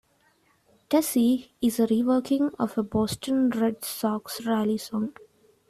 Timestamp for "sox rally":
3.85-4.79